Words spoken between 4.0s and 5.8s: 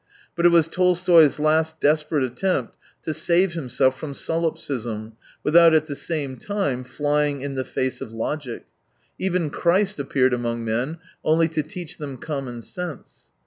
sollipsism, without